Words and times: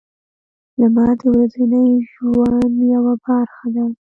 •لمر 0.79 1.09
د 1.19 1.21
ورځني 1.33 1.85
ژوند 2.11 2.75
یوه 2.93 3.13
برخه 3.25 3.65
ده. 3.75 3.85